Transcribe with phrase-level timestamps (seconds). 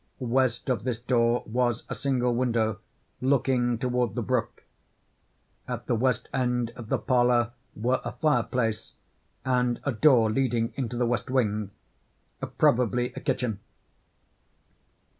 [0.17, 2.79] West of this door was a single window,
[3.21, 4.63] looking toward the brook.
[5.67, 8.93] At the west end of the parlor, were a fireplace,
[9.45, 13.59] and a door leading into the west wing—probably a kitchen.